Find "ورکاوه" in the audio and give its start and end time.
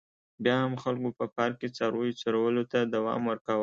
3.25-3.59